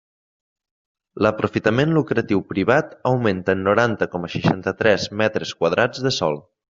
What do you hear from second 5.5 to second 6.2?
quadrats de